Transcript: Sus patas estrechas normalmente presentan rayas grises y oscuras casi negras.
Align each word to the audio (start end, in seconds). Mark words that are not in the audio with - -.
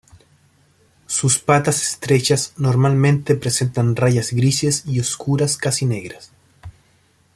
Sus 1.05 1.37
patas 1.37 1.83
estrechas 1.83 2.53
normalmente 2.57 3.35
presentan 3.35 3.95
rayas 3.95 4.33
grises 4.33 4.81
y 4.87 4.99
oscuras 4.99 5.57
casi 5.57 5.85
negras. 5.85 6.31